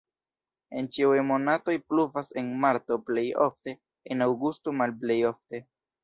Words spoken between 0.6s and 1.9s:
En ĉiuj monatoj